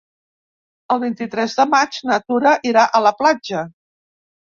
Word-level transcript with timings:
El 0.93 1.01
vint-i-tres 1.03 1.53
de 1.59 1.65
maig 1.73 1.99
na 2.11 2.17
Tura 2.31 2.53
irà 2.71 2.87
a 2.87 3.03
la 3.09 3.13
platja. 3.21 3.63